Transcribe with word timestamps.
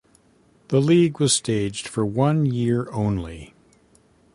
The 0.69 0.79
league 0.79 1.19
was 1.19 1.31
staged 1.31 1.87
for 1.87 2.03
one 2.03 2.43
year 2.47 2.89
only. 2.91 3.53